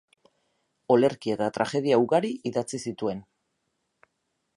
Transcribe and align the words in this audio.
Olerki 0.95 1.33
eta 1.33 1.49
tragedia 1.57 1.99
ugari 2.05 2.31
idatzi 2.51 2.81
zituen. 2.89 3.21